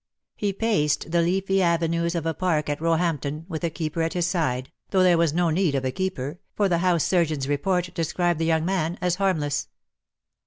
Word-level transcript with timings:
He 0.35 0.51
paced 0.51 1.11
the 1.11 1.21
leafy 1.21 1.61
avenues 1.61 2.15
of 2.15 2.25
a 2.25 2.33
park 2.33 2.69
at 2.71 2.81
Roehampton, 2.81 3.45
with 3.47 3.63
a 3.63 3.69
keeper 3.69 4.01
at 4.01 4.13
his 4.13 4.25
side, 4.25 4.71
though 4.89 5.03
there 5.03 5.15
was 5.15 5.31
no 5.31 5.51
need 5.51 5.75
of 5.75 5.85
a 5.85 5.91
keeper, 5.91 6.39
for 6.55 6.67
the 6.67 6.79
house 6.79 7.03
surgeon's 7.03 7.47
report 7.47 7.93
described 7.93 8.39
the 8.39 8.45
young 8.47 8.65
man 8.65 8.97
as 8.99 9.17
"harmless." 9.17 9.67